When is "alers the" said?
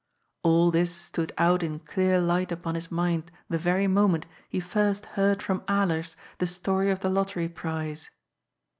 5.67-6.47